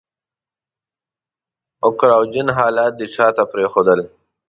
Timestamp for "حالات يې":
2.57-3.07